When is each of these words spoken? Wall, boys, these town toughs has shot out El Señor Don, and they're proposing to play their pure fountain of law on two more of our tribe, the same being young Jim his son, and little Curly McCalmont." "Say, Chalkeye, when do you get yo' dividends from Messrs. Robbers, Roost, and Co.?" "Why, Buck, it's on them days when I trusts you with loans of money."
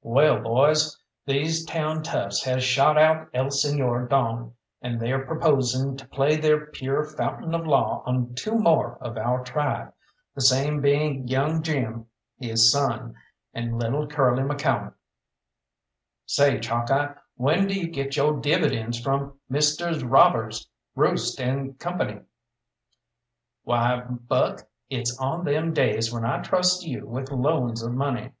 Wall, 0.00 0.38
boys, 0.38 0.96
these 1.26 1.66
town 1.66 2.02
toughs 2.02 2.42
has 2.44 2.64
shot 2.64 2.96
out 2.96 3.28
El 3.34 3.48
Señor 3.48 4.08
Don, 4.08 4.54
and 4.80 4.98
they're 4.98 5.26
proposing 5.26 5.98
to 5.98 6.08
play 6.08 6.34
their 6.36 6.64
pure 6.68 7.04
fountain 7.04 7.54
of 7.54 7.66
law 7.66 8.02
on 8.06 8.32
two 8.34 8.58
more 8.58 8.96
of 9.02 9.18
our 9.18 9.44
tribe, 9.44 9.92
the 10.34 10.40
same 10.40 10.80
being 10.80 11.28
young 11.28 11.60
Jim 11.62 12.06
his 12.38 12.72
son, 12.72 13.14
and 13.52 13.78
little 13.78 14.06
Curly 14.06 14.42
McCalmont." 14.42 14.94
"Say, 16.24 16.58
Chalkeye, 16.58 17.14
when 17.36 17.66
do 17.66 17.74
you 17.78 17.86
get 17.90 18.16
yo' 18.16 18.38
dividends 18.38 18.98
from 18.98 19.38
Messrs. 19.50 20.02
Robbers, 20.02 20.70
Roost, 20.96 21.38
and 21.38 21.78
Co.?" 21.78 22.22
"Why, 23.64 24.00
Buck, 24.08 24.62
it's 24.88 25.14
on 25.18 25.44
them 25.44 25.74
days 25.74 26.10
when 26.10 26.24
I 26.24 26.40
trusts 26.40 26.82
you 26.82 27.06
with 27.06 27.30
loans 27.30 27.82
of 27.82 27.92
money." 27.92 28.32